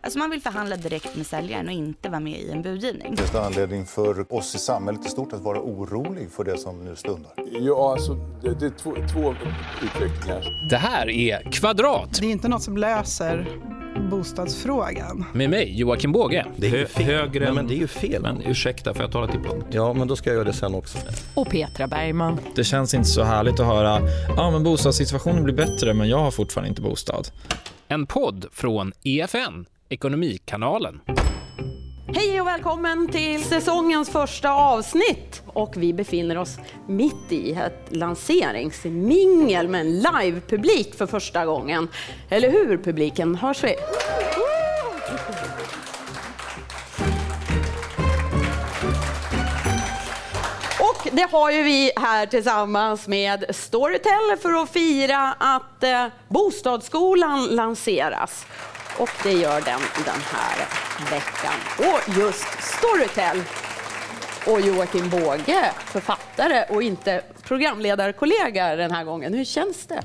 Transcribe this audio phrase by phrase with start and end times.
[0.00, 3.16] Alltså man vill förhandla direkt med säljaren och inte vara med i en budgivning.
[3.16, 6.84] Finns det anledning för oss i samhället i stort att vara orolig för det som
[6.84, 7.32] nu stundar?
[7.60, 9.34] Ja, alltså det, det är två, två
[9.82, 10.68] utvecklingar.
[10.70, 13.48] Det här är Kvadrat Det är inte något som löser
[14.10, 15.24] bostadsfrågan.
[15.32, 16.46] med mig, Joakim Båge.
[16.56, 17.04] Det är ju fel.
[17.04, 18.22] högre Nej, men det är ju fel.
[18.22, 19.66] Men ursäkta, får jag tala till punkt?
[19.70, 20.98] Ja, men då ska jag göra det sen också.
[21.34, 22.40] Och Petra Bergman.
[22.54, 24.00] Det känns inte så härligt att höra
[24.36, 27.28] ja men bostadssituationen blir bättre men jag har fortfarande inte bostad.
[27.88, 31.00] En podd från EFN, Ekonomikanalen.
[32.14, 35.42] Hej och välkommen till säsongens första avsnitt.
[35.46, 41.88] Och vi befinner oss mitt i ett lanseringsmingel med en livepublik för första gången.
[42.28, 43.34] Eller hur publiken?
[43.34, 43.74] Hörs vi?
[51.16, 58.46] Det har ju vi här tillsammans med Storytel för att fira att eh, Bostadsskolan lanseras.
[58.98, 60.68] Och det gör den den här
[61.10, 61.54] veckan.
[61.78, 63.42] Och just Storytel
[64.46, 69.34] och Joakim Båge, författare och inte programledarkollega den här gången.
[69.34, 70.02] Hur känns det?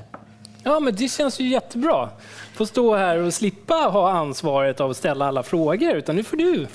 [0.62, 2.08] Ja, men det känns ju jättebra.
[2.54, 6.36] Få stå här och slippa ha ansvaret av att ställa alla frågor, utan nu får
[6.36, 6.66] du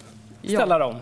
[0.44, 0.95] ställa dem.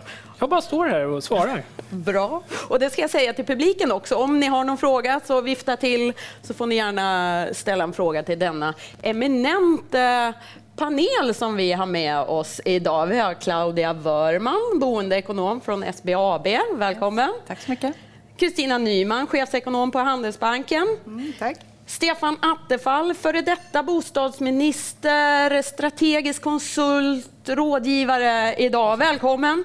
[0.44, 1.62] Jag bara står här och svarar.
[1.90, 2.42] Bra.
[2.68, 4.16] Och det ska jag säga till publiken också.
[4.16, 8.22] Om ni har någon fråga så vifta till så får ni gärna ställa en fråga
[8.22, 10.32] till denna eminenta
[10.76, 13.06] panel som vi har med oss idag.
[13.06, 16.46] Vi har Claudia Wörman, boendeekonom från SBAB.
[16.74, 17.32] Välkommen.
[17.46, 17.94] Tack så mycket.
[18.36, 20.98] Kristina Nyman, chefsekonom på Handelsbanken.
[21.06, 21.56] Mm, tack.
[21.86, 28.96] Stefan Attefall, före detta bostadsminister, strategisk konsult, rådgivare idag.
[28.96, 29.64] Välkommen!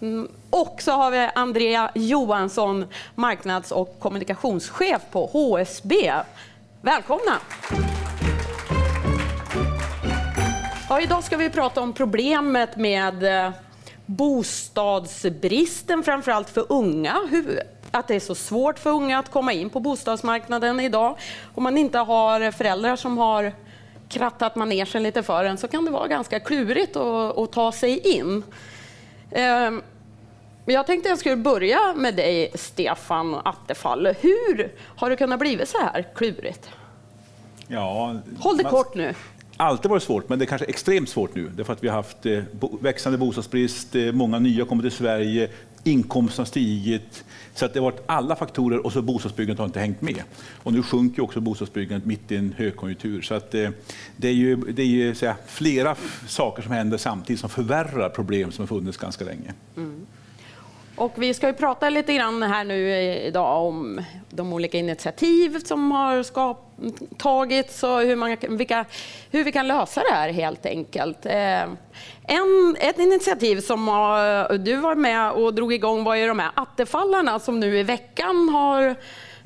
[0.00, 6.12] Mm, och så har vi Andrea Johansson, marknads och kommunikationschef på HSB.
[6.80, 7.32] Välkomna!
[10.88, 13.52] Ja, idag ska vi prata om problemet med eh,
[14.06, 17.20] bostadsbristen, framförallt för unga.
[17.30, 21.16] Hur, att det är så svårt för unga att komma in på bostadsmarknaden idag.
[21.54, 23.52] Om man inte har föräldrar som har
[24.08, 28.16] krattat manegen lite för en så kan det vara ganska klurigt att, att ta sig
[28.16, 28.42] in.
[29.34, 29.82] Ehm,
[30.66, 34.06] Jag tänkte jag skulle börja med dig, Stefan Attefall.
[34.06, 36.70] Hur har det kunnat bli så här klurigt?
[37.68, 39.14] Ja, Håll det kort nu.
[39.56, 41.48] Alltid varit svårt, men det är kanske extremt svårt nu.
[41.48, 42.42] Därför att vi har haft eh,
[42.80, 45.48] växande bostadsbrist, eh, många nya kommer till Sverige,
[45.84, 47.24] inkomsten har stigit.
[47.54, 50.22] Så att det har varit alla faktorer och så bostadsbyggandet har inte hängt med.
[50.62, 53.22] Och nu sjunker också bostadsbyggandet mitt i en högkonjunktur.
[53.22, 53.70] Så att, eh,
[54.16, 55.96] det är ju, det är ju så flera
[56.28, 59.52] saker som händer samtidigt som förvärrar problem som har funnits ganska länge.
[59.76, 60.06] Mm.
[60.96, 64.00] Och vi ska ju prata lite grann här nu idag om
[64.30, 68.84] de olika initiativ som har skap- tagits och hur, man, vilka,
[69.30, 71.26] hur vi kan lösa det här helt enkelt.
[71.26, 71.62] Eh,
[72.26, 73.86] En, ett initiativ som
[74.60, 78.48] du var med och drog igång var ju de här attefallarna som nu i veckan
[78.48, 78.82] har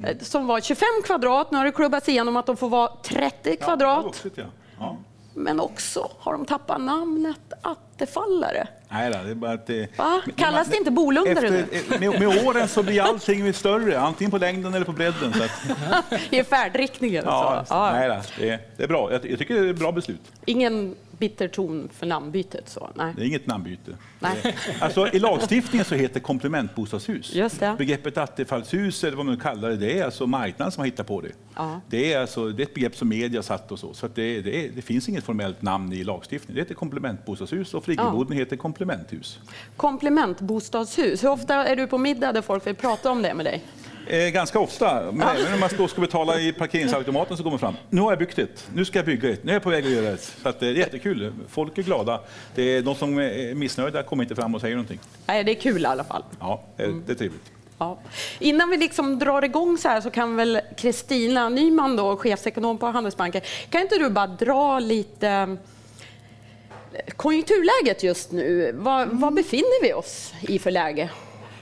[0.04, 3.56] eh, som var 25 kvadrat, nu har det klubbats igenom att de får vara 30
[3.60, 4.04] Ja, kvadrat.
[4.04, 4.44] vuxit, ja.
[4.78, 4.96] Ja.
[5.34, 8.68] Men också har de tappat namnet attefallare.
[8.90, 10.22] Nej, då, det är bara att det, Va?
[10.36, 11.66] Kallas det inte Bolundare nu?
[11.72, 15.32] Efter, med, med åren så blir allting större, antingen på längden eller på bredden.
[15.32, 17.24] Så att, I färdriktningen.
[17.26, 17.74] Ja, så.
[17.74, 17.92] Ja.
[17.92, 19.12] Nej, då, det, är, det är bra.
[19.12, 20.20] Jag, jag tycker det är ett bra beslut.
[20.44, 22.68] Ingen bitter ton för namnbytet.
[22.68, 22.90] Så.
[22.94, 23.12] Nej.
[23.16, 23.96] Det är inget namnbyte.
[24.20, 24.56] Nej.
[24.80, 27.34] Alltså, I lagstiftningen så heter komplementbostadshus.
[27.34, 27.74] Just det.
[27.78, 31.06] Begreppet attefallshus, eller vad man nu kallar det, det är alltså marknaden som har hittat
[31.06, 31.32] på det.
[31.56, 31.80] Ja.
[31.90, 33.94] Det är, alltså, det är ett begrepp som media satt och så.
[33.94, 36.54] Så det, det, det finns inget formellt namn i lagstiftningen.
[36.54, 39.40] Det heter komplementbostadshus och friggeboden heter komplementhus.
[39.76, 41.24] Komplementbostadshus.
[41.24, 43.64] Hur ofta är du på middag där folk vill prata om det med dig?
[44.10, 47.58] Eh, ganska ofta, men även om man då ska betala i parkeringsautomaten så går man
[47.58, 47.74] fram.
[47.90, 49.84] Nu har jag byggt ett, nu ska jag bygga ett, nu är jag på väg
[49.86, 50.32] att göra ett.
[50.42, 52.20] Så att, eh, det är jättekul, folk är glada.
[52.54, 54.98] Det är, de som är missnöjda kommer inte fram och säger någonting.
[55.26, 56.22] Nej, det är kul i alla fall.
[56.40, 57.42] Ja, det, är- det är trevligt.
[57.78, 57.98] Ja.
[58.38, 62.86] Innan vi liksom drar igång så här så kan väl Kristina Nyman, då, chefsekonom på
[62.86, 68.72] Handelsbanken, kan inte du bara dra lite eh, konjunkturläget just nu?
[68.78, 71.10] Var, var befinner vi oss i för läge?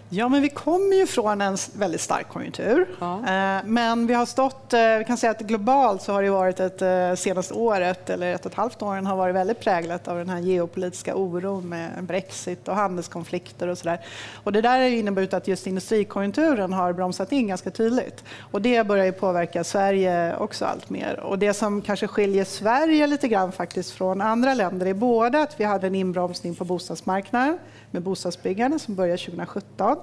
[0.08, 2.88] Ja, men vi kommer ju från en väldigt stark konjunktur.
[3.00, 3.14] Ja.
[3.18, 6.60] Eh, Men vi har stått, eh, vi kan säga att globalt så har det varit
[6.60, 10.18] ett eh, senaste året, eller ett och ett halvt åren, har varit väldigt präglat av
[10.18, 14.00] den här geopolitiska oron med Brexit och handelskonflikter och sådär.
[14.44, 18.24] Och det där har inneburit att just industrikonjunkturen har bromsat in ganska tydligt.
[18.50, 21.20] Och det börjar ju påverka Sverige också allt mer.
[21.20, 25.60] Och det som kanske skiljer Sverige lite grann faktiskt från andra länder är både att
[25.60, 27.58] vi hade en inbromsning på bostadsmarknaden
[27.96, 29.96] med bostadsbyggande som började 2017.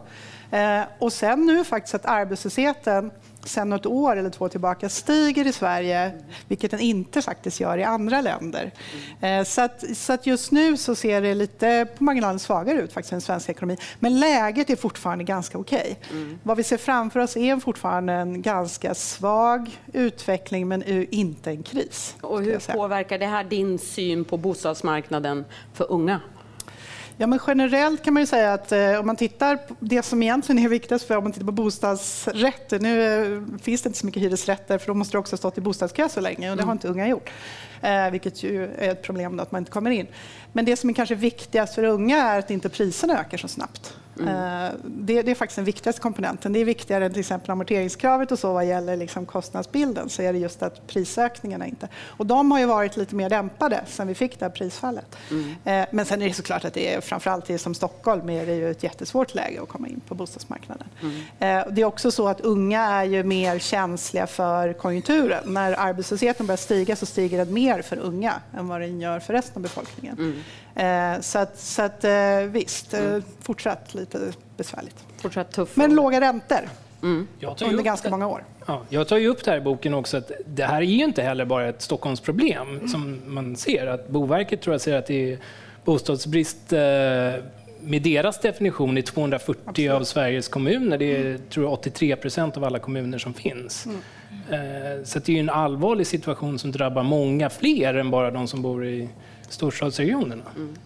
[0.51, 3.11] Eh, och sen nu faktiskt att arbetslösheten
[3.45, 6.11] sedan något år eller två tillbaka stiger i Sverige,
[6.47, 8.71] vilket den inte faktiskt gör i andra länder.
[9.21, 12.93] Eh, så att, så att just nu så ser det lite på marginalen svagare ut
[12.93, 13.77] faktiskt i den svenska ekonomin.
[13.99, 15.99] Men läget är fortfarande ganska okej.
[16.11, 16.39] Mm.
[16.43, 22.15] Vad vi ser framför oss är fortfarande en ganska svag utveckling men inte en kris.
[22.21, 26.21] Och hur påverkar det här din syn på bostadsmarknaden för unga?
[27.17, 30.23] Ja, men generellt kan man ju säga att eh, om man tittar på det som
[30.23, 32.79] egentligen är viktigast för om man tittar på bostadsrätter.
[32.79, 35.57] Nu eh, finns det inte så mycket hyresrätter för då måste du också ha stått
[35.57, 37.29] i bostadskö så länge och det har inte unga gjort.
[37.81, 40.07] Eh, vilket ju är ett problem då, att man inte kommer in.
[40.53, 43.97] Men det som är kanske viktigast för unga är att inte priserna ökar så snabbt.
[44.19, 46.53] Eh, Det, det är faktiskt den viktigaste komponenten.
[46.53, 50.09] Det är viktigare än till exempel amorteringskravet och så vad gäller liksom kostnadsbilden.
[50.09, 51.87] Så är det just att prisökningarna inte...
[52.05, 55.15] Och de har ju varit lite mer dämpade sen vi fick det här prisfallet.
[55.63, 58.55] Eh, Men sen är det såklart att det är framförallt i som Stockholm är det
[58.55, 60.87] ju ett jättesvårt läge att komma in på bostadsmarknaden.
[61.39, 65.43] Eh, och Det är också så att unga är ju mer känsliga för konjunkturen.
[65.53, 69.33] När arbetslösheten börjar stiga så stiger den mer för unga än vad den gör för
[69.33, 70.43] resten av befolkningen.
[70.75, 74.19] Eh, Så att, så att eh, visst, eh, fortsatt lite
[74.57, 74.95] besvärligt.
[75.21, 75.75] Fortsatt tuff.
[75.75, 76.59] Men låga räntor
[77.01, 77.27] ju
[77.61, 78.43] under ganska det- många år.
[78.67, 81.03] Ja, jag tar ju upp det här i boken också att det här är ju
[81.03, 83.87] inte heller bara ett Stockholmsproblem som man ser.
[83.87, 85.37] Att Boverket tror jag säger att det är
[85.85, 86.79] bostadsbrist eh,
[87.81, 90.97] med deras definition i 240 av Sveriges kommuner.
[90.97, 93.85] Det är tror jag, 83 procent av alla kommuner som finns.
[94.49, 98.47] Eh, Så det är ju en allvarlig situation som drabbar många fler än bara de
[98.47, 99.09] som bor i
[99.53, 100.43] storstadsregionerna.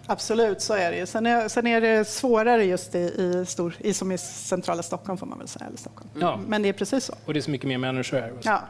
[0.08, 1.06] Absolut, så är det ju.
[1.06, 5.18] Sen är, sen är det svårare just i, i, stor, i, som i centrala Stockholm,
[5.18, 5.66] får man väl säga.
[5.68, 6.10] Eller Stockholm.
[6.20, 6.40] Ja.
[6.48, 7.14] Men det är precis så.
[7.26, 8.34] Och det är så mycket mer människor här.
[8.42, 8.62] Ja.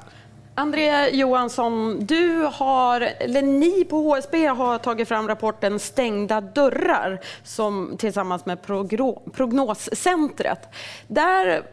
[0.56, 7.96] André Johansson, du har, eller ni på HSB har tagit fram rapporten Stängda dörrar som,
[7.98, 10.60] tillsammans med Progro- Prognoscentret.
[11.08, 11.64] Där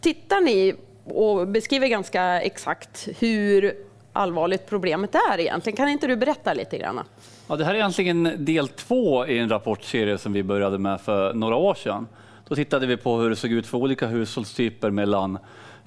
[0.00, 0.74] tittar ni
[1.04, 3.74] och beskriver ganska exakt hur
[4.12, 5.76] allvarligt problemet är egentligen.
[5.76, 7.00] Kan inte du berätta lite grann?
[7.46, 11.34] Ja, det här är egentligen del två i en rapportserie som vi började med för
[11.34, 12.08] några år sedan.
[12.48, 15.38] Då tittade vi på hur det såg ut för olika hushållstyper mellan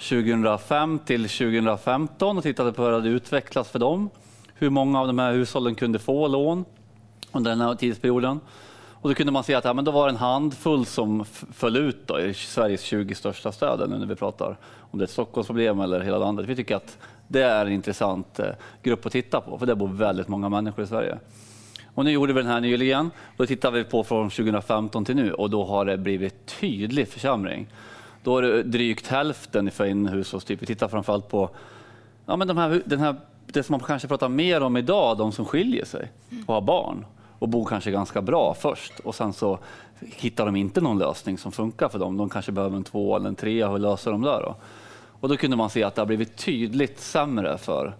[0.09, 4.09] 2005 till 2015 och tittade på hur det hade utvecklats för dem.
[4.53, 6.65] Hur många av de här hushållen kunde få lån
[7.31, 8.39] under den här tidsperioden.
[8.93, 11.77] Och då kunde man se att ja, men då var det en handfull som föll
[11.77, 15.11] ut då, i Sveriges 20 största städer nu när vi pratar om det är ett
[15.11, 16.45] Stockholmsproblem eller hela landet.
[16.45, 18.45] Vi tycker att det är en intressant eh,
[18.83, 21.19] grupp att titta på, för det bor väldigt många människor i Sverige.
[21.97, 23.11] Och nu gjorde vi den här nyligen.
[23.37, 27.67] Då tittar vi på från 2015 till nu och då har det blivit tydlig försämring.
[28.23, 30.61] Då är det drygt hälften för en hushållstyp.
[30.61, 31.49] Vi tittar framförallt på
[32.25, 33.15] ja, men de här, den här,
[33.45, 36.11] det som man kanske pratar mer om idag, de som skiljer sig
[36.45, 37.05] och har barn
[37.39, 39.59] och bor kanske ganska bra först och sen så
[40.01, 42.17] hittar de inte någon lösning som funkar för dem.
[42.17, 44.55] De kanske behöver en två eller en trea, hur löser de det då?
[45.19, 47.95] Och då kunde man se att det har blivit tydligt sämre för,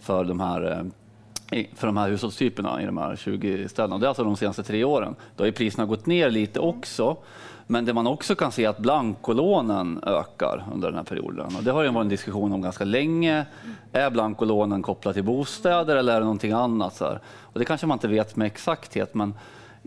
[0.00, 0.84] för de här eh,
[1.74, 3.98] för de här hushållstyperna i de här 20 städerna.
[3.98, 5.14] Det är alltså de senaste tre åren.
[5.36, 7.16] Då har priserna gått ner lite också.
[7.66, 11.46] Men det man också kan se är att blankolånen ökar under den här perioden.
[11.56, 13.46] Och det har ju varit en diskussion om ganska länge.
[13.92, 16.96] Är blankolånen kopplade till bostäder eller är det någonting annat?
[16.96, 17.20] Så här?
[17.40, 19.34] Och det kanske man inte vet med exakthet, men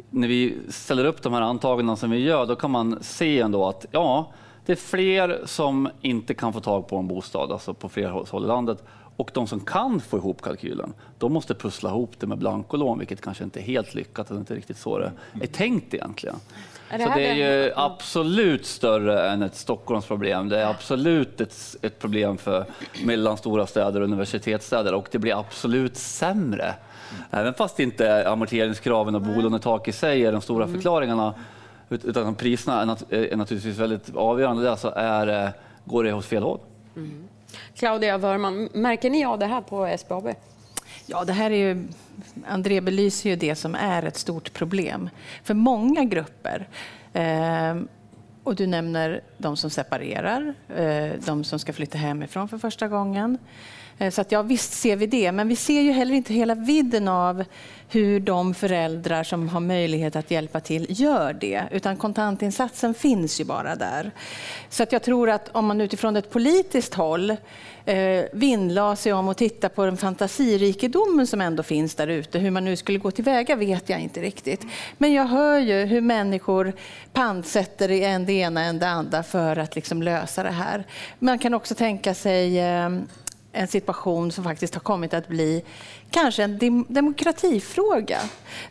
[0.09, 3.67] när vi ställer upp de här antagandena som vi gör, då kan man se ändå
[3.67, 4.31] att ja,
[4.65, 8.43] det är fler som inte kan få tag på en bostad, alltså på fler håll
[8.43, 8.83] i landet.
[9.17, 13.21] Och de som kan få ihop kalkylen, de måste pussla ihop det med blankolån, vilket
[13.21, 16.35] kanske inte är helt lyckat, och inte riktigt så det är tänkt egentligen.
[16.89, 20.49] Är det så det är ju absolut större än ett Stockholmsproblem.
[20.49, 22.65] Det är absolut ett, ett problem för
[23.05, 26.73] mellanstora städer och universitetsstäder och det blir absolut sämre.
[27.31, 31.33] Även fast inte amorteringskraven och bolånetak i sig är de stora förklaringarna,
[31.89, 35.53] ut- utan priserna är, nat- är naturligtvis väldigt avgörande där, så är, det-
[35.85, 36.59] går det åt fel håll.
[37.75, 40.33] Claudia Wörman, märker ni av det här på SBAB?
[41.05, 41.87] Ja, det här är ju,
[42.47, 45.09] André belyser ju det som är ett stort problem
[45.43, 46.67] för många grupper.
[47.13, 47.75] Eh,
[48.43, 53.37] och du nämner de som separerar, eh, de som ska flytta hemifrån för första gången.
[53.97, 56.55] Eh, så att ja, visst ser vi det, men vi ser ju heller inte hela
[56.55, 57.43] vidden av
[57.89, 61.63] hur de föräldrar som har möjlighet att hjälpa till gör det.
[61.71, 64.11] Utan kontantinsatsen finns ju bara där.
[64.69, 67.29] Så att jag tror att om man utifrån ett politiskt håll
[67.85, 72.39] eh, vinnlade sig om att titta på den fantasirikedomen som ändå finns där ute.
[72.39, 74.65] Hur man nu skulle gå tillväga vet jag inte riktigt.
[74.97, 76.73] Men jag hör ju hur människor
[77.13, 80.83] pantsätter i en det ena än det andra för att liksom lösa det här.
[81.19, 82.89] Man kan också tänka sig eh,
[83.57, 85.63] en situation som faktiskt har kommit att bli
[86.11, 88.19] kanske en dem demokratifråga.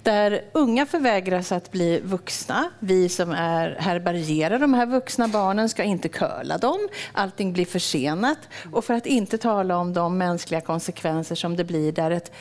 [0.02, 2.70] Där unga förvägras att bli vuxna.
[2.78, 6.88] Vi som är härbärgerar de här vuxna barnen ska inte curla dem.
[7.12, 8.38] Allting blir försenat.
[8.72, 12.32] Och för att inte tala om de mänskliga konsekvenser som det blir där ett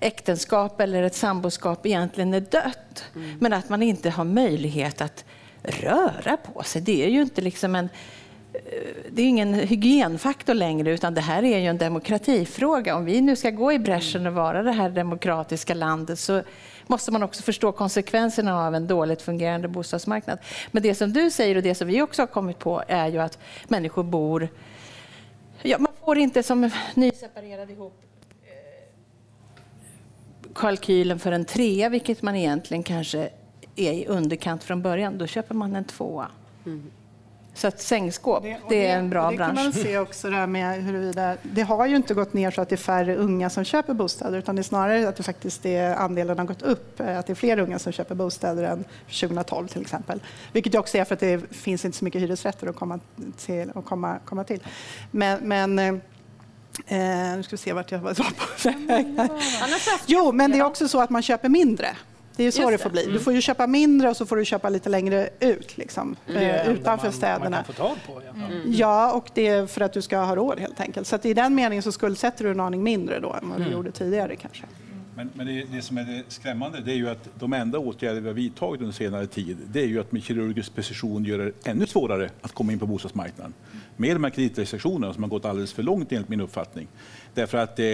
[0.00, 3.04] äktenskap eller ett samboskap egentligen är dött.
[3.14, 3.38] Mm.
[3.40, 5.24] Men att man inte har möjlighet att
[5.62, 6.82] röra på sig.
[6.82, 7.88] Det är ju inte liksom en
[9.10, 12.96] det är ingen hygienfaktor längre, utan det här är ju en demokratifråga.
[12.96, 16.42] Om vi nu ska gå i bräschen och vara det här demokratiska landet så
[16.86, 20.38] måste man också förstå konsekvenserna av en dåligt fungerande bostadsmarknad.
[20.70, 23.18] Men det som du säger och det som vi också har kommit på är ju
[23.18, 24.48] att människor bor...
[25.62, 28.02] Ja, man får inte som nyseparerad ihop
[28.44, 28.50] eh,
[30.54, 33.30] kalkylen för en trea, vilket man egentligen kanske
[33.76, 35.18] är i underkant från början.
[35.18, 36.28] Då köper man en tvåa.
[36.66, 36.90] Mm.
[37.54, 39.56] Så att sängskåp, det, det, är en bra det bransch.
[39.56, 42.68] kan man se också det, med huruvida, det har ju inte gått ner så att
[42.68, 45.94] det är färre unga som köper bostäder utan det är snarare att det faktiskt är,
[45.94, 47.00] andelen har gått upp.
[47.00, 50.20] Eh, att det är fler unga som köper bostäder än 2012 till exempel.
[50.52, 53.00] Vilket jag också är för att det finns inte så mycket hyresrätter att komma
[53.36, 53.70] till.
[53.74, 54.60] Att komma, komma till.
[55.10, 58.24] Men, men eh, nu ska vi se vart jag var på
[60.06, 61.96] Jo, men det är också så att man köper mindre.
[62.36, 62.78] Det är så det.
[62.78, 63.06] får bli.
[63.06, 66.70] Du får ju köpa mindre och så får du köpa lite längre ut, liksom, eh,
[66.70, 67.50] utanför man, städerna.
[67.50, 68.46] Man kan få tag på, ja.
[68.46, 68.72] Mm.
[68.72, 71.06] ja, och det är för att du ska ha råd helt enkelt.
[71.06, 73.72] Så i den meningen så skuldsätter du en aning mindre då än vad du mm.
[73.72, 74.64] gjorde tidigare kanske.
[75.14, 78.20] Men, men det, det, som är det skrämmande det är ju att de enda åtgärder
[78.20, 81.52] vi har vidtagit under senare tid det är ju att med kirurgisk precision göra det
[81.64, 83.54] ännu svårare att komma in på bostadsmarknaden.
[83.96, 86.88] Med de här kreditrestriktionerna som har gått alldeles för långt enligt min uppfattning.
[87.34, 87.86] Därför att eh,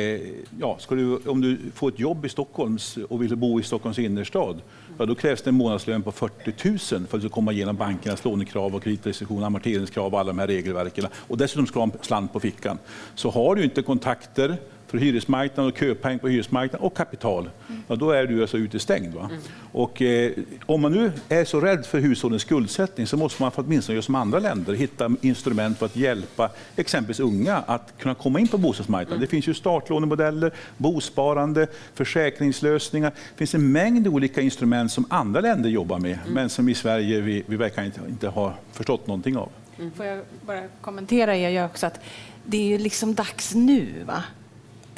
[0.61, 3.99] ja, ska du, om du får ett jobb i Stockholms och vill bo i Stockholms
[3.99, 4.61] innerstad,
[4.99, 7.77] ja, då krävs det en månadslön på 40 000 för att du ska komma igenom
[7.77, 11.07] bankernas lånekrav, och kreditrestriktioner, amorteringskrav och alla de här regelverken.
[11.15, 12.79] Och dessutom ska du ha en slant på fickan.
[13.15, 14.57] Så har du inte kontakter
[14.89, 17.51] för hyresmarknaden och köpeng på hyresmarknaden och kapital,
[17.89, 19.15] ja, då är du alltså utestängd.
[19.15, 19.29] Va?
[19.31, 19.43] Mm.
[19.73, 20.33] Och, eh,
[20.67, 24.03] om man nu är så rädd för hushållens skuldsättning så måste man för åtminstone göra
[24.03, 28.59] som andra länder, hitta instrument för att hjälpa exempelvis unga att kunna komma in på
[28.59, 29.17] bostadsmarknaden.
[29.17, 29.21] Mm.
[29.21, 33.11] Det finns ju startlånemodeller, bosparande, försäkringslösningar.
[33.11, 36.35] Det finns en mängd olika instrument som andra länder jobbar med, mm.
[36.35, 39.49] men som i Sverige vi, vi verkar inte, inte ha förstått någonting av.
[39.79, 39.91] Mm.
[39.93, 42.01] Får jag bara kommentera er också att
[42.45, 44.05] det är liksom dags nu.
[44.07, 44.23] Va?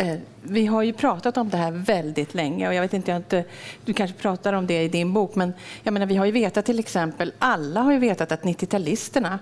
[0.01, 3.19] Eh, vi har ju pratat om det här väldigt länge och jag vet inte, jag
[3.19, 3.45] inte,
[3.85, 5.53] du kanske pratar om det i din bok, men
[5.83, 9.39] jag menar, vi har ju vetat till exempel, alla har ju vetat att 90-talisterna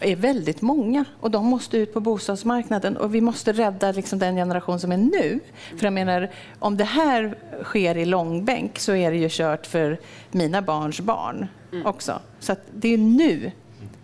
[0.00, 4.36] är väldigt många och de måste ut på bostadsmarknaden och vi måste rädda liksom den
[4.36, 5.40] generation som är nu.
[5.76, 9.98] För jag menar, om det här sker i långbänk så är det ju kört för
[10.30, 11.86] mina barns barn mm.
[11.86, 12.20] också.
[12.40, 13.52] Så det är nu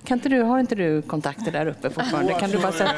[0.05, 2.33] kan inte du, har inte du kontakter där uppe fortfarande?
[2.33, 2.93] Kan du bara säga,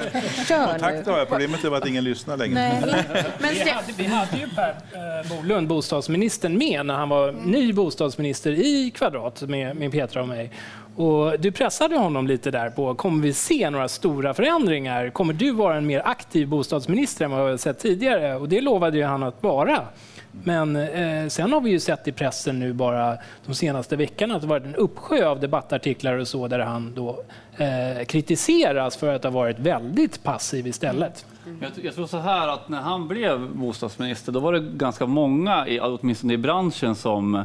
[0.49, 2.54] kör Kontakter har jag, problemet är att ingen lyssnar längre.
[2.54, 2.80] Nej.
[3.38, 7.73] Men vi, hade, vi hade ju Per eh, Bolund, bostadsministern, med när han var ny
[7.73, 10.50] bostadsminister i Kvadrat med, med Petra och mig.
[10.97, 15.11] Och du pressade honom lite där på, kommer vi se några stora förändringar?
[15.11, 18.37] Kommer du vara en mer aktiv bostadsminister än vad vi har sett tidigare?
[18.37, 19.80] Och det lovade ju han att vara.
[20.33, 24.41] Men eh, sen har vi ju sett i pressen nu bara de senaste veckorna att
[24.41, 27.25] det varit en uppsjö av debattartiklar och så där han då
[27.57, 31.27] eh, kritiseras för att ha varit väldigt passiv istället.
[31.47, 31.59] Mm.
[31.61, 35.67] Jag, jag, tror så här att när han blev bostadsminister då var det ganska många,
[35.81, 37.45] åtminstone i branschen, som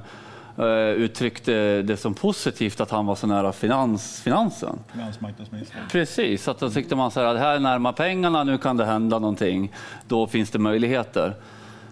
[0.60, 4.80] Uh, uttryckte det som positivt att han var så nära finans, finansen.
[4.92, 5.78] Finansmarknadsminister.
[5.92, 8.86] Precis, att då tyckte man så här, att här är närmar pengarna, nu kan det
[8.86, 9.72] hända någonting.
[10.08, 11.34] Då finns det möjligheter.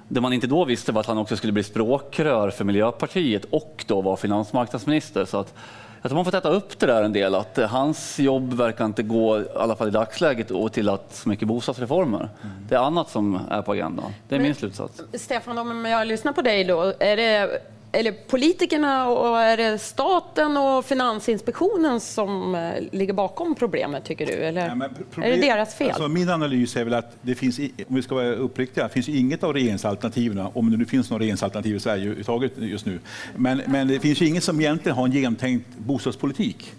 [0.07, 3.85] Det man inte då visste var att han också skulle bli språkrör för Miljöpartiet och
[3.87, 5.25] då vara finansmarknadsminister.
[5.25, 5.53] Så att,
[6.01, 9.03] jag tror man får äta upp det där en del, att hans jobb verkar inte
[9.03, 12.29] gå, i alla fall i dagsläget, till att så mycket bostadsreformer.
[12.43, 12.55] Mm.
[12.69, 14.13] Det är annat som är på agendan.
[14.27, 15.01] Det är Men, min slutsats.
[15.13, 17.61] Stefan, om jag lyssnar på dig då, är det
[17.95, 24.33] eller politikerna och är det staten och Finansinspektionen som eh, ligger bakom problemet, tycker du?
[24.33, 25.89] Eller ja, problem, är det deras fel?
[25.89, 29.43] Alltså, min analys är väl att det finns, om vi ska vara uppriktiga, finns inget
[29.43, 32.99] av regeringsalternativen, om det nu finns några regeringsalternativ i Sverige överhuvudtaget just nu,
[33.35, 36.73] men, men det finns ju inget som egentligen har en genomtänkt bostadspolitik.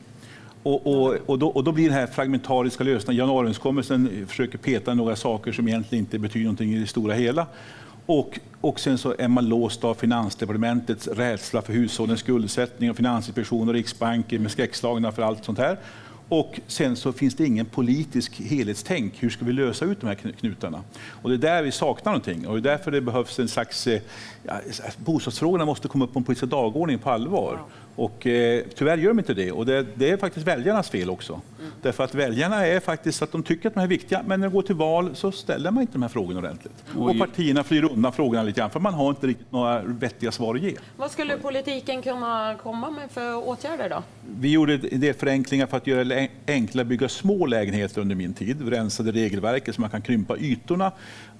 [0.63, 5.17] Och, och, och, då, och, då, blir den här fragmentariska lösningen, januariöverenskommelsen försöker peta några
[5.17, 7.47] saker som egentligen inte betyder någonting i det stora hela.
[8.07, 13.69] Och, och sen så är man låst av Finansdepartementets rädsla för hushållens skuldsättning och Finansinspektionen
[13.69, 15.79] och Riksbanken med skräckslagna för allt sånt här.
[16.28, 19.14] Och sen så finns det ingen politisk helhetstänk.
[19.21, 20.83] Hur ska vi lösa ut de här kn- knutarna?
[21.23, 22.47] Och det är där vi saknar någonting.
[22.47, 23.87] Och det är därför det behövs en slags...
[23.87, 24.00] eh,
[24.49, 24.54] Ja,
[24.97, 27.59] bostadsfrågorna måste komma upp på den politiska dagordningen på allvar.
[27.97, 29.52] Och eh, tyvärr gör de inte det.
[29.52, 31.40] Och det, det är faktiskt väljarnas fel också.
[31.83, 34.52] Därför att väljarna är faktiskt att de tycker att de är viktiga, men när de
[34.54, 36.85] går till val så ställer man inte de här frågorna ordentligt.
[36.99, 37.11] Oj.
[37.12, 40.54] Och partierna flyr undan frågorna lite grann, för man har inte riktigt några vettiga svar
[40.54, 40.75] att ge.
[40.97, 44.02] Vad skulle politiken kunna komma med för åtgärder då?
[44.40, 48.14] Vi gjorde en del förenklingar för att göra det enklare att bygga små lägenheter under
[48.14, 48.62] min tid.
[48.62, 50.92] Vi rensade regelverket så man kan krympa ytorna.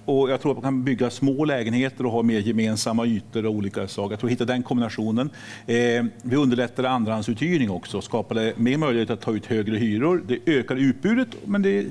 [0.07, 3.51] Och jag tror att man kan bygga små lägenheter och ha mer gemensamma ytor och
[3.51, 4.11] olika saker.
[4.11, 5.29] Jag tror att hitta den kombinationen.
[5.65, 10.23] Eh, vi underlättade andrahandsuthyrning också och skapade mer möjlighet att ta ut högre hyror.
[10.27, 11.85] Det ökade utbudet, men det,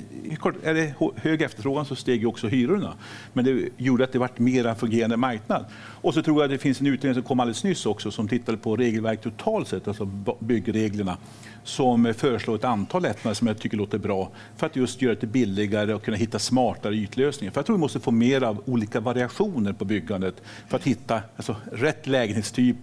[0.63, 2.95] är det hög efterfrågan så steg också hyrorna.
[3.33, 5.65] Men det gjorde att det vart mer fungerande marknad.
[5.77, 8.29] Och så tror jag att det finns en utredning som kom alldeles nyss också som
[8.29, 10.05] tittade på regelverk totalt sett, alltså
[10.41, 11.17] byggreglerna
[11.67, 15.27] som föreslår ett antal lättnader som jag tycker låter bra för att just göra det
[15.27, 17.53] billigare och kunna hitta smartare ytlösningar.
[17.53, 21.21] För jag tror vi måste få mer av olika variationer på byggandet för att hitta
[21.37, 22.77] alltså, rätt lägenhetstyp,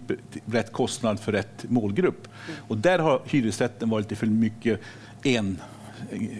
[0.46, 2.28] rätt kostnad för rätt målgrupp.
[2.68, 4.80] Och där har hyresrätten varit lite för mycket
[5.22, 5.58] en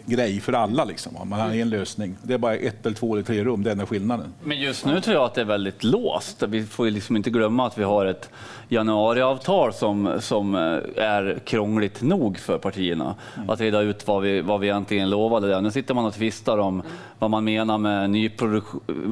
[0.07, 0.85] grej för alla.
[0.85, 1.17] Liksom.
[1.25, 2.17] Man har en lösning.
[2.23, 4.27] Det är bara ett, eller två eller tre rum, det är enda skillnaden.
[4.45, 6.43] Men just nu tror jag att det är väldigt låst.
[6.43, 8.31] Vi får liksom inte glömma att vi har ett
[8.69, 13.15] januariavtal som, som eh, är krångligt nog för partierna.
[13.49, 15.49] Att reda ut vad vi, vad vi egentligen lovade.
[15.49, 15.61] Där.
[15.61, 16.83] Nu sitter man och tvistar om
[17.19, 18.11] vad man menar med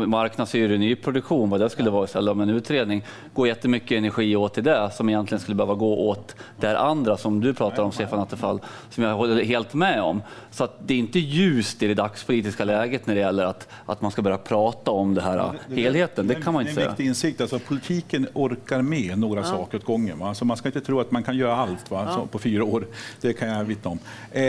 [0.08, 2.32] marknadshyror i nyproduktion, vad det skulle vara istället.
[2.32, 3.04] Om en utredning
[3.34, 7.40] går jättemycket energi åt till det som egentligen skulle behöva gå åt det andra som
[7.40, 10.22] du pratar om, Stefan Attefall, som jag håller helt med om.
[10.50, 14.00] Så att det är inte ljust i det dagspolitiska läget när det gäller att, att
[14.02, 16.26] man ska börja prata om det här helheten.
[16.26, 16.88] Det kan man inte Det är en säga.
[16.88, 17.40] viktig insikt.
[17.40, 19.46] Alltså, politiken orkar med några Ja.
[19.46, 20.18] saker åt gången.
[20.18, 20.28] Va?
[20.28, 22.04] Alltså, man ska inte tro att man kan göra allt va?
[22.06, 22.14] Ja.
[22.14, 22.86] Så, på fyra år.
[23.20, 23.98] Det kan jag vittna om.
[24.30, 24.42] Eh,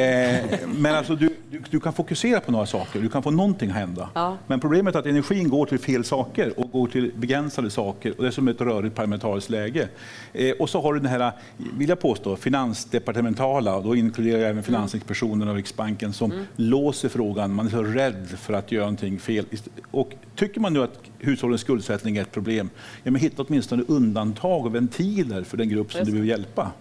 [0.67, 2.99] men alltså, du, du, du kan fokusera på några saker.
[2.99, 4.09] Du kan få någonting hända.
[4.13, 4.37] Ja.
[4.47, 8.13] Men problemet är att energin går till fel saker och går till begränsade saker.
[8.17, 9.89] Och det är som ett rörigt parlamentariskt läge.
[10.33, 11.31] Eh, och så har du den här,
[11.77, 17.53] vill jag påstå, finansdepartementala, och då inkluderar jag även Finansinspektionen och Riksbanken, som låser frågan.
[17.53, 19.45] Man är så rädd för att göra någonting fel.
[19.91, 22.69] Och tycker man nu att hushållens skuldsättning är ett problem,
[23.03, 26.71] ja, men hitta åtminstone undantag och ventiler för den grupp som du behöver hjälpa.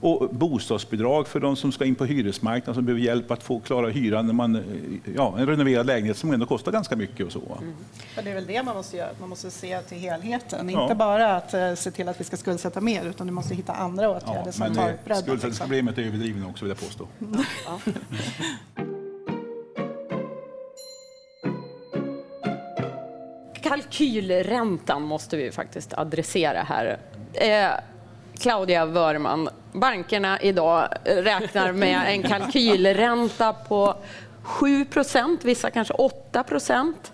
[0.00, 3.88] Och bostadsbidrag för de som ska in på hyresmarknaden som behöver hjälp att få klara
[3.88, 4.62] hyran när man,
[5.16, 7.26] ja, en renoverad lägenhet som ändå kostar ganska mycket.
[7.26, 7.40] Och så.
[8.14, 10.68] För det är väl det man måste göra, man måste se till helheten.
[10.68, 10.82] Ja.
[10.82, 13.72] Inte bara att eh, se till att vi ska skuldsätta mer, utan du måste hitta
[13.72, 15.02] andra åtgärder Ja, som men tar eh, bredden.
[15.06, 15.22] Liksom.
[15.22, 17.06] skuldsättningsproblemet är överdrivet också vill jag påstå.
[23.62, 26.98] Kalkylräntan måste vi faktiskt adressera här.
[27.32, 27.70] Eh,
[28.38, 33.94] Claudia Wörman, bankerna idag räknar med en kalkylränta på
[34.44, 37.12] 7% vissa kanske 8 procent.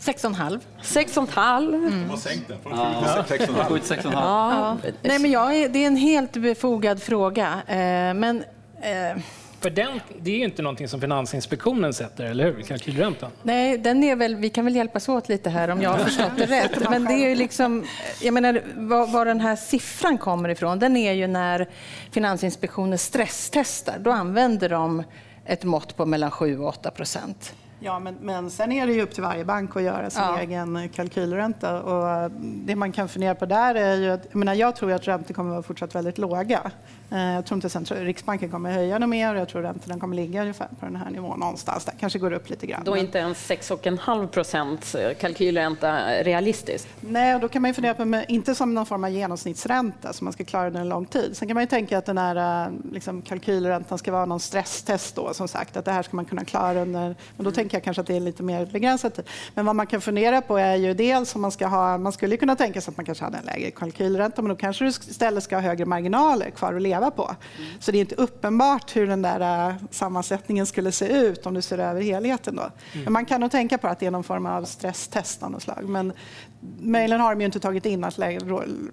[0.00, 0.60] 6,5.
[0.82, 1.70] 6,5.
[1.90, 3.24] De har sänkt den från Ja.
[3.28, 3.68] 7 till 6,5.
[3.68, 4.80] Sju till sex och en halv.
[4.84, 4.90] Ja.
[5.02, 7.62] Nej, men jag är, det är en helt befogad fråga.
[7.66, 8.44] Eh, men,
[8.80, 9.22] eh,
[9.62, 12.62] För den, det är ju inte någonting som Finansinspektionen sätter, eller hur?
[12.62, 13.30] Kalkylräntan.
[13.42, 16.32] nej, den är väl, vi kan väl hjälpas åt lite här om jag har förstått
[16.36, 16.90] det rätt.
[16.90, 17.84] Men det är ju liksom,
[18.22, 21.68] jag menar, var, var den här siffran kommer ifrån, den är ju när
[22.10, 23.98] Finansinspektionen stresstestar.
[24.00, 25.02] Då använder de
[25.46, 27.54] ett mått på mellan 7 och 8 procent.
[27.84, 30.38] Ja, men, men sen är det ju upp till varje bank att göra sin Ja.
[30.40, 31.82] egen kalkylränta.
[31.82, 34.92] Och eh, det man kan fundera på där är ju att, jag, menar, jag tror
[34.92, 36.70] att räntor kommer att vara fortsatt väldigt låga.
[37.12, 40.16] Eh, Jag tror inte sen, Riksbanken kommer höja dem mer och jag tror räntorna kommer
[40.16, 41.84] ligga ungefär på den här nivån någonstans.
[41.84, 42.82] Där kanske går upp lite grann.
[42.84, 46.88] Då är inte ens 6,5 procents kalkylränta realistiskt.
[47.00, 50.24] Nej, och då kan man ju fundera på, inte som någon form av genomsnittsränta så
[50.24, 51.36] man ska klara den en lång tid.
[51.36, 55.16] Sen kan man ju tänka att den här eh, liksom, kalkylräntan ska vara någon stresstest
[55.16, 57.84] då, som sagt, att det här ska man kunna klara under, men då tänker jag
[57.84, 59.24] kanske att det är lite mer begränsat tid.
[59.54, 62.36] Men vad man kan fundera på är ju dels om man ska ha, man skulle
[62.36, 65.44] kunna tänka sig att man kanske hade en lägre kalkylränta, men då kanske du istället
[65.44, 67.36] ska ha högre marginaler kvar att leva på.
[67.78, 71.62] Så det är inte uppenbart hur den där eh, sammansättningen skulle se ut om du
[71.62, 72.70] ser över helheten då.
[73.04, 75.62] Men man kan nog tänka på att det är någon form av stresstest av något
[75.62, 75.88] slag.
[75.88, 76.12] Men
[76.78, 78.18] mejlen har de ju inte tagit in att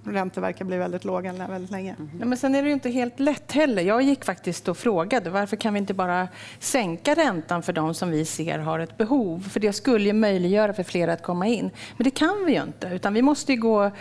[0.04, 1.95] räntor verkar bli väldigt låga väldigt länge.
[2.19, 3.82] Ja, men sen är det ju inte helt lätt heller.
[3.82, 6.28] Jag gick faktiskt och frågade varför kan vi inte bara
[6.60, 9.50] sänka räntan för de som vi ser har ett behov?
[9.50, 11.72] För det skulle ju möjliggöra för fler att komma in.
[11.98, 13.91] Men det kan vi ju inte, utan vi måste ju gå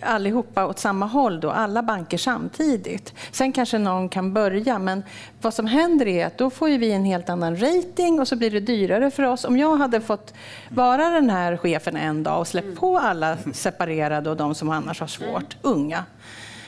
[0.00, 3.14] allihopa åt samma håll, då, alla banker samtidigt.
[3.32, 5.02] Sen kanske någon kan börja, men
[5.40, 8.36] vad som händer är att då får ju vi en helt annan rating och så
[8.36, 9.44] blir det dyrare för oss.
[9.44, 10.34] Om jag hade fått
[10.68, 15.00] vara den här chefen en dag och släppt på alla separerade och de som annars
[15.00, 16.04] har svårt, unga,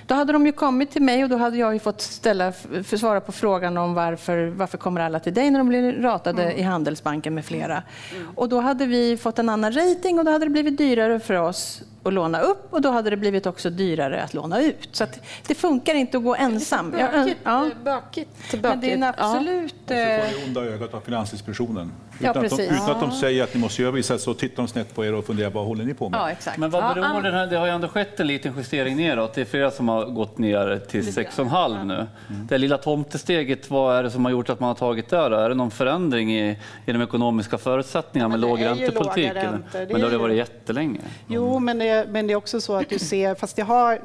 [0.07, 2.97] då hade de ju kommit till mig och då hade jag ju fått ställa, för
[2.97, 6.59] svara på frågan om varför, varför kommer alla till dig när de blir ratade Mm.
[6.59, 7.83] i Handelsbanken med flera.
[8.35, 11.35] Och då hade vi fått en annan rating och då hade det blivit dyrare för
[11.35, 14.89] oss att låna upp och då hade det blivit också dyrare att låna ut.
[14.93, 16.91] Så att det funkar inte att gå ensam.
[16.91, 17.71] Bökigt, ja.
[17.85, 19.19] bökigt, Men det är en bökigt.
[19.19, 19.31] Ja.
[19.31, 19.75] absolut...
[19.75, 21.93] Och så får eh, det onda ögat av Finansinspektionen.
[22.21, 22.73] Ja, Utan, att de, precis.
[22.83, 25.15] utan att de säger att ni måste göra vissa så tittar de snett på er
[25.15, 26.21] och funderar vad håller ni på med?
[26.21, 26.59] Ja, exakt.
[26.59, 28.97] Men vad Ja, beror an- den här, det har ju ändå skett en liten justering
[28.97, 29.35] neråt.
[29.35, 32.07] Det är flera som har gått ner till 6,5 nu.
[32.49, 35.29] Det lilla tomtesteget, vad är det som har gjort att man har tagit det?
[35.29, 35.37] Då?
[35.37, 39.33] Är det någon förändring i, i de ekonomiska förutsättningarna med men låg räntepolitik?
[39.73, 41.01] Men det har det varit jättelänge.
[41.27, 43.99] Jo, men det, men det är också så att du ser, fast det har,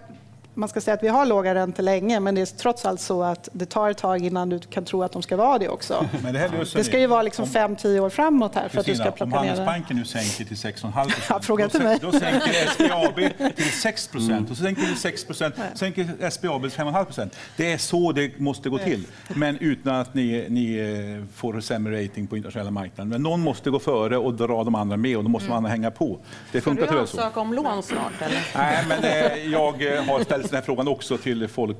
[0.54, 3.24] man ska säga att vi har låga räntor länge, men det är trots allt så
[3.24, 6.06] att det tar ett tag innan du kan tro att de ska vara det också.
[6.24, 8.80] Men det här löser Det ska ju vara liksom fem, tio år framåt här för
[8.80, 9.38] att du ska om plocka det.
[9.38, 11.98] Handelsbanken nu sänker till 6,5 Ja, fråga inte mig.
[12.02, 13.16] då sänker SBAB
[13.56, 17.36] till 6 procent och så sänker vi 6 procent, sänker SBAB till 5,5 procent.
[17.58, 20.76] Det är så det måste gå till, men utan att ni, ni
[21.20, 23.10] eh, får sämre rating på internationella marknaden.
[23.10, 25.92] Men någon måste gå före och dra de andra med och då måste man hänga
[25.92, 26.20] på.
[26.52, 27.18] Det Ska funkar du tyvärr så.
[27.22, 28.48] ansöka om lån snart eller?
[28.56, 31.78] Nej, men eh, jag eh, har ställt den här frågan också till folk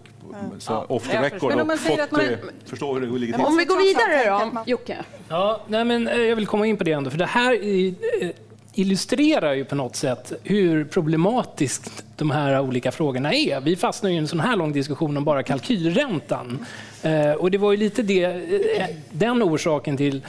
[0.60, 3.46] så off the record och fått man- eh, förstå hur det ligger till.
[3.46, 4.98] Om vi går vidare då, Jocke.
[5.30, 8.30] Ja, nej men eh, jag vill komma in på det ändå, för det här eh,
[8.74, 13.60] illustrerar ju på något sätt hur problematiskt de här olika frågorna är.
[13.62, 16.66] Vi fastnar ju i en sån här lång diskussion om bara kalkylräntan.
[17.38, 18.42] Och det var ju lite det,
[19.12, 20.22] den orsaken till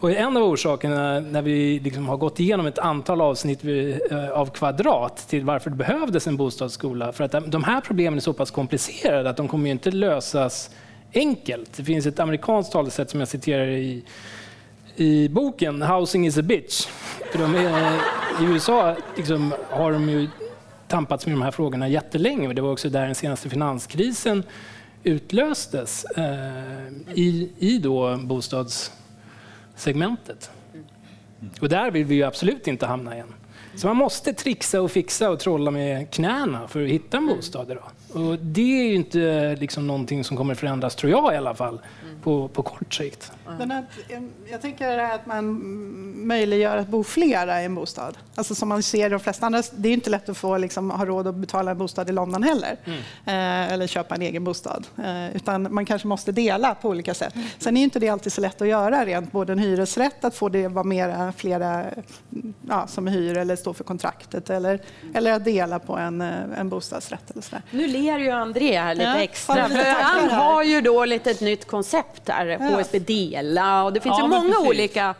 [0.00, 3.64] och en av orsakerna när vi liksom har gått igenom ett antal avsnitt
[4.10, 7.12] eh, av Kvadrat till varför det behövdes en bostadsskola.
[7.12, 10.70] För att de här problemen är så pass komplicerade att de kommer ju inte lösas
[11.14, 11.76] enkelt.
[11.76, 14.04] Det finns ett amerikanskt talesätt som jag citerar i,
[14.96, 16.86] i boken, Housing is a bitch.
[17.32, 17.94] För de är,
[18.40, 20.28] I USA liksom, har de ju
[20.88, 24.42] tampats med de här frågorna jättelänge och det var också där den senaste finanskrisen
[25.02, 28.16] utlöstes eh, i, i då
[29.80, 30.50] segmentet
[31.60, 33.34] Och där vill vi ju absolut inte hamna igen.
[33.74, 37.70] Så man måste trixa och fixa och trolla med knäna för att hitta en bostad
[37.70, 37.90] idag.
[38.12, 41.80] Och det är ju inte liksom någonting som kommer förändras, tror jag i alla fall,
[42.22, 43.32] på, på kort sikt.
[43.58, 43.84] Men att,
[44.50, 48.18] jag tänker att man mm, möjliggör att bo flera i en bostad.
[48.34, 50.90] Alltså som man ser de flesta andra, det är ju inte lätt att få liksom,
[50.90, 52.76] ha råd att betala en bostad i London heller.
[53.26, 54.86] Eh, eller köpa en egen bostad.
[54.98, 57.34] Eh, utan man kanske måste dela på olika sätt.
[57.58, 60.48] Sen är inte det alltid så lätt att göra rent både en hyresrätt, att få
[60.48, 64.50] det vara mera, flera mm, ja, som hyr eller stå för kontraktet.
[64.50, 64.80] Eller,
[65.14, 67.30] eller att dela på en, eh, en bostadsrätt.
[67.30, 67.62] Eller sådär.
[67.70, 69.68] Nu ler ju André här lite Ja, extra.
[69.68, 72.58] För han har ju då lite ett nytt koncept här, Ja.
[72.58, 74.68] HSB Dela och det finns Ja, ju många precis.
[74.68, 75.14] olika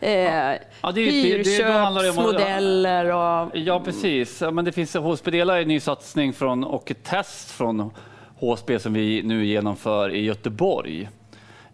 [0.00, 3.50] eh, Ja, det, det, hyrköpsmodeller och...
[3.54, 4.40] Ja, precis.
[4.42, 7.90] Ja, Men det finns HSB Dela är en ny satsning från, och ett test från
[8.38, 11.08] HSB som vi nu genomför i Göteborg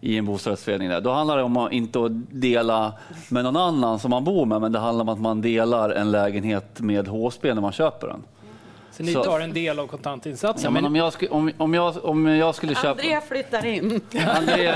[0.01, 0.89] i en bostadsrättsförening.
[0.89, 1.01] Där.
[1.01, 1.99] Då handlar det om att inte
[2.31, 2.93] dela
[3.29, 6.11] med någon annan som man bor med, men det handlar om att man delar en
[6.11, 8.23] lägenhet med HSB när man köper den.
[8.97, 10.63] Så ni Så- tar en del av kontantinsatsen.
[10.63, 12.89] Ja, men om, jag, sku- om, om, jag, om jag skulle köpa...
[12.89, 14.01] André flyttar in.
[14.27, 14.71] André,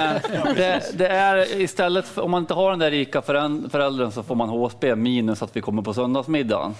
[0.56, 4.24] det, det är istället för, om man inte har den där rika föräld- föräldern så
[4.24, 6.74] får man HSB minus att vi kommer på söndagsmiddagen.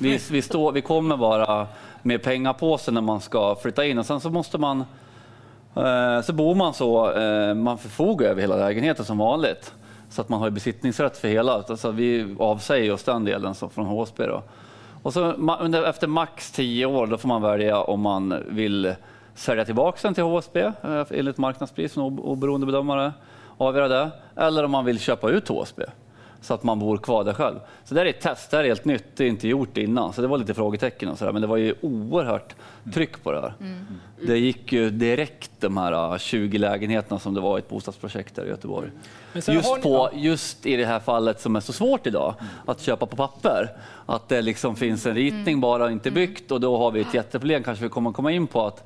[0.00, 1.66] Vi, vi, står, vi kommer bara
[2.02, 4.84] med pengapåsen när man ska flytta in och sen så måste man
[5.76, 9.72] eh, så bor man så, eh, man förfogar över hela lägenheten som vanligt.
[10.10, 11.76] Så att man har besittningsrätt för hela.
[11.76, 14.26] Så vi avsäger oss den delen som från HSB.
[14.26, 14.42] Då.
[15.04, 15.30] Och så,
[15.86, 18.94] efter max 10 år då får man välja om man vill
[19.34, 23.12] sälja tillbaka den till HSB eh, enligt marknadspris från oberoende bedömare.
[23.56, 24.10] Avgöra det.
[24.36, 25.84] Eller om man vill köpa ut HSB
[26.44, 27.58] så att man bor kvar där själv.
[27.84, 30.12] Så det är ett test, det här är helt nytt, det är inte gjort innan.
[30.12, 32.54] Så det var lite frågetecken och sådär, men det var ju oerhört
[32.94, 33.54] tryck på det här.
[34.26, 38.34] Det gick ju direkt de här eh, 20 lägenheterna som det var i ett bostadsprojekt
[38.34, 38.90] där i Göteborg.
[39.34, 42.34] Har Just, på, just i det här fallet som är så svårt idag,
[42.66, 43.76] att köpa på papper.
[44.06, 47.14] Att det liksom finns en ritning bara och inte byggt och då har vi ett
[47.14, 48.84] jätteproblem, kanske vi kommer komma in på att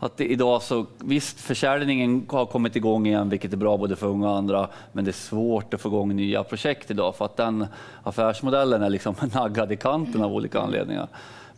[0.00, 4.06] att det idag så, visst försäljningen har kommit igång igen, vilket är bra både för
[4.06, 7.36] unga och andra, men det är svårt att få igång nya projekt idag för att
[7.36, 7.66] den
[8.02, 11.08] affärsmodellen är liksom naggad i kanten av olika anledningar.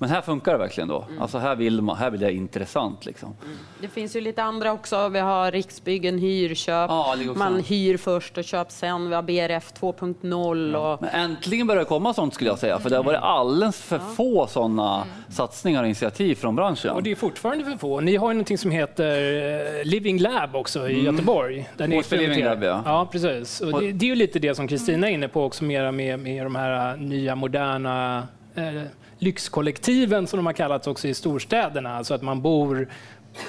[0.03, 1.05] Men här funkar det verkligen då.
[1.21, 3.07] Alltså här vill, man, här vill det är intressant.
[3.07, 3.37] Liksom.
[3.81, 5.09] Det finns ju lite andra också.
[5.09, 6.91] Vi har Riksbyggen hyrköp.
[6.91, 7.17] Ja.
[7.37, 9.09] Man hyr först och köper sen.
[9.09, 10.75] Vi har BRF 2.0.
[10.75, 11.03] Och...
[11.03, 13.99] Men äntligen börjar det komma sånt skulle jag säga, för det har varit alldeles för
[13.99, 16.91] få sådana satsningar och initiativ från branschen.
[16.91, 18.01] Och det är fortfarande för få.
[18.01, 21.15] Ni har ju någonting som heter eh, Living Lab också i Mm.
[21.15, 21.69] Göteborg.
[21.77, 22.45] Där ni Living.
[22.45, 22.83] Lab, ja.
[22.85, 23.09] ja.
[23.13, 23.61] precis.
[23.61, 26.19] Och det, det är ju lite det som Kristina är inne på också, mera med,
[26.19, 28.83] med de här nya moderna eh,
[29.23, 31.97] lyxkollektiven som de har kallats också i storstäderna.
[31.97, 32.89] Alltså att man bor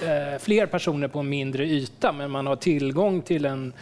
[0.04, 3.74] eh, fler personer på en mindre yta men man har tillgång till en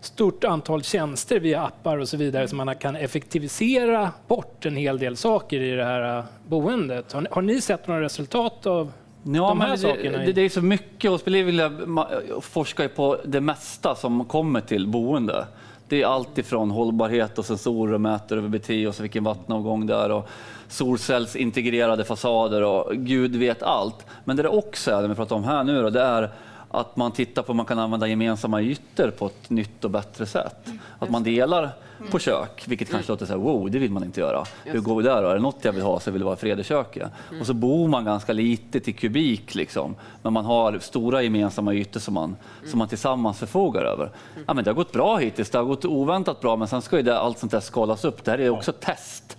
[0.00, 4.98] stort antal tjänster via appar och så vidare så man kan effektivisera bort en hel
[4.98, 7.12] del saker i det här eh, boendet.
[7.12, 10.18] Har ni, har ni sett några resultat av Ja, de här men sakerna?
[10.18, 11.10] det, det, är så mycket.
[11.10, 15.46] Och vill jag ma- forska ju på det mesta som kommer till boende.
[15.88, 19.86] Det är allt ifrån hållbarhet och sensorer och mäter över BT och så vilken vattenavgång
[19.86, 20.28] det är och
[20.68, 24.06] solcellsintegrerade fasader och gud vet allt.
[24.24, 26.30] Men det det också är, det vi pratar om här nu, då, det är
[26.70, 30.26] att man tittar på om man kan använda gemensamma ytor på ett nytt och bättre
[30.26, 30.66] sätt.
[30.98, 31.70] Att man delar
[32.10, 34.44] på kök, vilket kanske låter så här, wow, det vill man inte göra.
[34.64, 35.28] Hur går det där då?
[35.28, 37.10] Är det något jag vill ha så vill det vara fred i köket.
[37.40, 39.94] Och så bor man ganska lite till kubik, liksom.
[40.22, 44.10] men man har stora gemensamma ytor som man, som man tillsammans förfogar över.
[44.46, 46.96] Ja, men det har gått bra hittills, det har gått oväntat bra, men sen ska
[46.96, 48.24] ju det, allt sånt där skalas upp.
[48.24, 49.36] Det här är också test.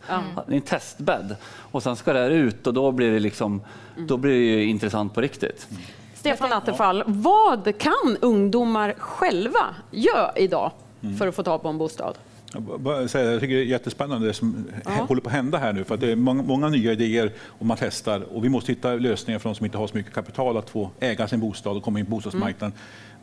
[0.48, 1.36] Det är en testbädd.
[1.72, 3.62] Och sen ska det här ut och då blir det, liksom,
[3.98, 5.68] då blir det ju intressant på riktigt.
[6.14, 10.72] Stefan Attefall, vad kan ungdomar själva göra idag
[11.20, 12.18] för att få tag på en bostad?
[12.54, 15.84] Jag tycker det är jättespännande det som håller på att hända här nu.
[15.84, 18.20] För det är många, många nya idéer och man testar.
[18.20, 20.92] Och vi måste hitta lösningar för de som inte har så mycket kapital att få
[21.00, 22.74] äga sin bostad och komma in på bostadsmarknaden.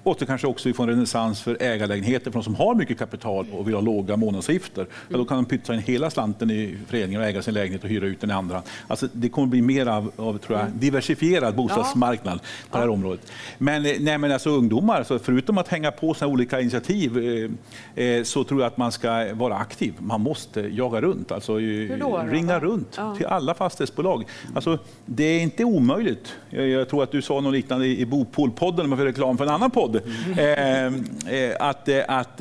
[0.07, 2.99] Och så kanske också vi får en renässans för ägarlägenheter för de som har mycket
[2.99, 4.87] kapital och vill ha låga månadsavgifter.
[5.09, 7.91] Ja, då kan de pytsa in hela slanten i föreningen och äga sin lägenhet och
[7.91, 8.63] hyra ut den i andra.
[8.89, 12.41] Alltså, det kommer bli mer av, av tror jag, diversifierad bostadsmarknad
[12.71, 13.33] på det här området.
[13.59, 17.19] Men, eh, nej, men alltså, ungdomar, så förutom att hänga på såna olika initiativ
[17.97, 19.95] eh, eh, så tror jag att man ska vara aktiv.
[19.99, 21.53] Man måste jaga runt, alltså,
[22.01, 23.17] då, ringa runt Ja.
[23.17, 24.25] till alla fastighetsbolag.
[24.55, 26.37] Alltså, det är inte omöjligt.
[26.51, 29.45] Jag, jag tror att du sa något liknande i Bopolpodden, om jag får reklam för
[29.45, 29.96] en annan podd.
[30.37, 30.87] Eh,
[31.35, 32.41] eh, att, eh, att,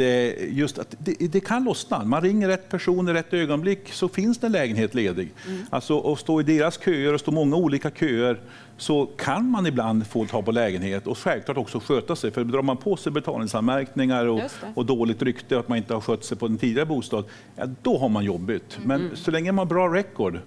[0.50, 2.04] just att det, det kan lossna.
[2.04, 5.34] Man ringer rätt person i rätt ögonblick så finns det en lägenhet ledig.
[5.70, 8.39] Alltså, att stå i deras köer, och stå många olika köer,
[8.78, 12.32] så kan man ibland få ta på lägenhet och självklart också sköta sig.
[12.32, 14.41] För drar man på sig betalningsanmärkningar och,
[14.76, 17.98] och dåligt rykte att man inte har skött sig på en tidigare bostad, ja, då
[17.98, 18.78] har man jobbigt.
[18.84, 20.39] Men så länge man har bra record,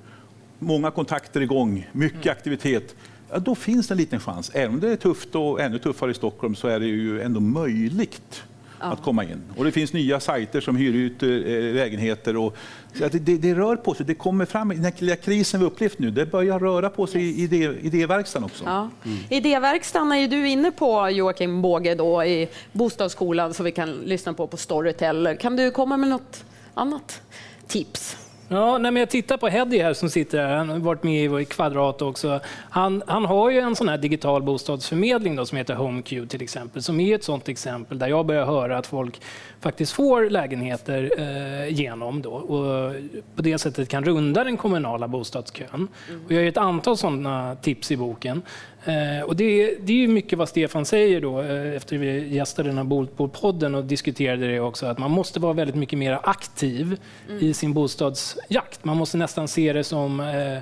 [0.58, 2.94] många kontakter igång, mycket aktivitet,
[3.30, 4.50] ja, då finns det en liten chans.
[4.54, 7.40] Även om det är tufft och ännu tuffare i Stockholm så är det ju ändå
[7.40, 8.44] möjligt
[8.78, 9.42] att komma in.
[9.56, 11.28] Och det finns nya sajter som hyr ut eh,
[11.74, 12.36] lägenheter.
[12.36, 12.56] Och,
[12.92, 14.68] det, det, det rör på sig, det kommer fram.
[14.68, 18.64] Den här krisen vi upplevt nu, det börjar röra på sig i idé, idéverkstan också.
[18.64, 18.90] Ja.
[19.28, 24.46] Idéverkstan är du inne på, Joakim Båge, då, i Bostadsskolan som vi kan lyssna på
[24.46, 25.36] på Storytel.
[25.40, 27.22] Kan du komma med något annat
[27.66, 28.16] tips?
[28.50, 30.56] Ja, nej, men jag tittar på Heddy här som sitter här.
[30.56, 32.40] Han har varit med i Kvadrat också.
[32.70, 36.82] Han, han har ju en sån här digital bostadsförmedling då, som heter HomeQ till exempel,
[36.82, 39.20] som är ett sånt exempel där jag börjar höra att folk
[39.60, 42.92] faktiskt får lägenheter eh, genom då och
[43.36, 45.88] på det sättet kan runda den kommunala bostadskön.
[46.26, 48.42] Och jag har ett antal sådana tips i boken.
[48.84, 52.68] Eh, och det, det är ju mycket vad Stefan säger då, eh, efter vi gästade
[52.68, 57.00] den här Bolpodden och diskuterade det också, att man måste vara väldigt mycket mer aktiv
[57.40, 58.84] i sin bostadsjakt.
[58.84, 60.58] Man måste nästan se det som eh,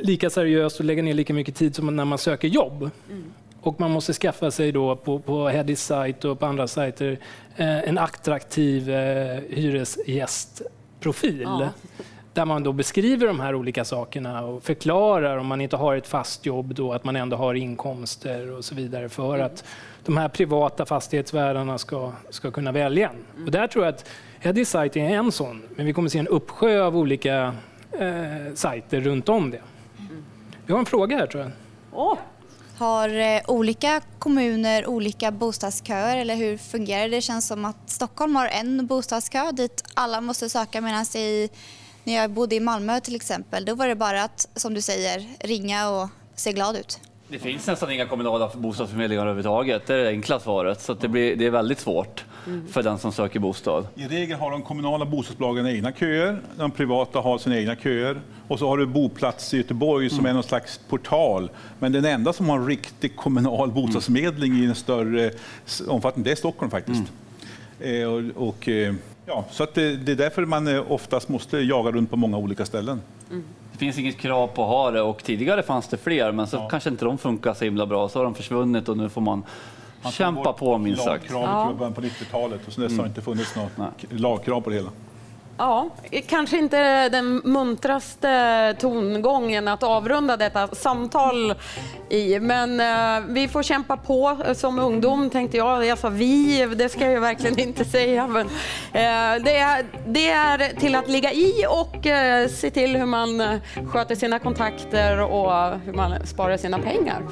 [0.00, 2.90] lika seriöst och lägga ner lika mycket tid som när man söker jobb.
[3.60, 7.18] Och man måste skaffa sig då på, på Headys sajt och på andra sajter
[7.56, 11.40] eh, en attraktiv eh, hyresgästprofil.
[11.40, 11.70] Ja.
[12.38, 16.06] Där man då beskriver de här olika sakerna och förklarar om man inte har ett
[16.06, 19.64] fast jobb då att man ändå har inkomster och så vidare för att
[20.04, 23.10] de här privata fastighetsvärdarna ska, ska kunna välja.
[23.10, 23.44] en.
[23.46, 24.04] Och där tror jag att
[24.40, 27.54] Headys sajt är en sån, men vi kommer se en uppsjö av olika
[27.92, 29.62] eh, sajter runt om det.
[30.66, 31.52] Vi har en fråga här tror jag.
[31.92, 32.18] Åh,
[32.78, 37.16] Har eh, olika kommuner olika bostadsköer eller hur fungerar det?
[37.16, 41.50] Det känns som att Stockholm har en bostadskö dit alla måste söka medan i,
[42.08, 45.26] när jag bodde i Malmö till exempel, då var det bara att, som du säger,
[45.40, 47.00] ringa och se glad ut.
[47.28, 49.86] Det finns nästan inga kommunala bostadsförmedlingar överhuvudtaget.
[49.86, 50.80] Det är det enkla svaret.
[50.80, 52.24] Så att det, blir, det är väldigt svårt
[52.70, 53.86] för den som söker bostad.
[53.94, 58.20] I regel har de kommunala bostadsbolagen egna köer, de privata har sina egna köer.
[58.48, 61.50] Och så har du Boplats i Göteborg som är någon slags portal.
[61.78, 65.30] Men den enda som har en riktig kommunal bostadsförmedling i en större
[65.88, 67.02] omfattning, det är Stockholm faktiskt.
[67.80, 68.94] Eh, och, och, eh,
[69.28, 72.36] ja, så att det, det är därför man eh, oftast måste jaga runt på många
[72.36, 73.00] olika ställen.
[73.72, 76.68] Det finns inget krav på att ha det och tidigare fanns det fler men så
[76.70, 78.08] kanske inte de funkar så himla bra.
[78.08, 79.44] Så har de försvunnit och nu får man,
[80.02, 81.30] Man kämpa på minst sagt.
[81.32, 81.90] Lagkravet Ja.
[81.94, 83.88] på 90-talet och sen dess har det inte funnits något Nej.
[84.10, 84.90] lagkrav på det hela.
[85.58, 85.90] Ja,
[86.28, 91.54] kanske inte den muntraste tongången att avrunda detta samtal
[92.08, 95.86] i, men eh, vi får kämpa på eh, som ungdom tänkte jag.
[95.86, 98.26] Jag sa vi, det ska jag verkligen inte säga.
[98.26, 98.46] Men,
[98.92, 102.06] eh, det, är, det är till att ligga i och
[102.50, 107.22] se till hur man sköter sina kontakter och hur man sparar sina pengar.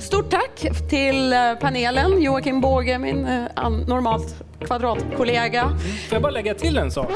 [0.00, 3.46] Stort tack till panelen, Joakim Båge, min
[3.86, 5.68] normalt kvadratkollega.
[6.08, 7.10] Får jag bara lägga till en sak?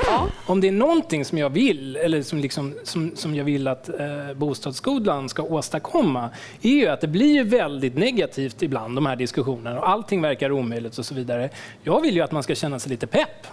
[0.46, 3.88] Om det är någonting som jag vill, eller som, liksom, som, som jag vill att
[3.88, 6.30] eh, bostadsskolan ska åstadkomma,
[6.62, 10.52] är ju att det blir ju väldigt negativt ibland, de här diskussionerna, och allting verkar
[10.52, 11.50] omöjligt och så vidare.
[11.82, 13.46] Jag vill ju att man ska känna sig lite pepp.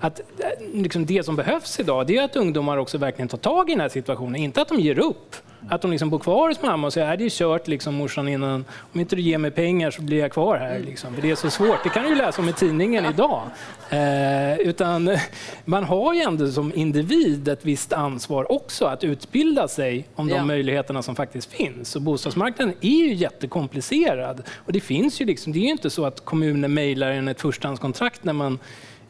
[0.00, 3.70] Att, eh, liksom det som behövs idag, det är att ungdomar också verkligen tar tag
[3.70, 5.36] i den här situationen, inte att de ger upp.
[5.68, 8.28] Att de liksom bor kvar hos mamma och säger att det är kört liksom, morsan
[8.28, 10.78] innan, om inte du ger mig pengar så blir jag kvar här.
[10.78, 11.14] Liksom.
[11.14, 11.82] För det är så svårt.
[11.84, 13.42] Det kan du ju läsa om i tidningen idag.
[13.90, 15.16] Eh, utan
[15.64, 20.34] man har ju ändå som individ ett visst ansvar också att utbilda sig om de
[20.34, 20.44] Ja.
[20.44, 21.96] möjligheterna som faktiskt finns.
[21.96, 24.42] Och bostadsmarknaden är ju jättekomplicerad.
[24.56, 27.40] Och det finns ju liksom, det är ju inte så att kommunen mejlar en ett
[27.40, 28.58] förstahandskontrakt när man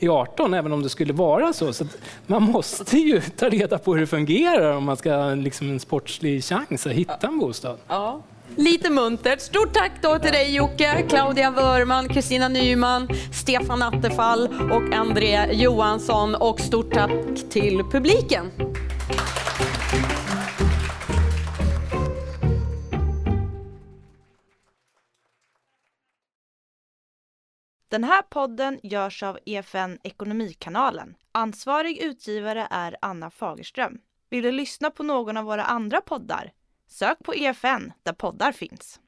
[0.03, 1.73] i 18, även om det skulle vara så.
[1.73, 5.35] så att man måste ju ta reda på hur det fungerar om man ska ha
[5.35, 7.79] liksom en sportslig chans att hitta en bostad.
[7.88, 8.23] Ja.
[8.57, 9.41] Lite muntert.
[9.41, 16.35] Stort tack då till dig Jocke, Claudia Wörman, Kristina Nyman, Stefan Attefall och André Johansson.
[16.35, 17.11] Och stort tack
[17.51, 18.51] till publiken.
[27.93, 31.15] Den här podden görs av EFN Ekonomikanalen.
[31.33, 33.99] Ansvarig utgivare är Anna Fagerström.
[34.31, 36.53] Vill du lyssna på någon av våra andra poddar?
[36.89, 39.01] Sök på EFN där poddar finns.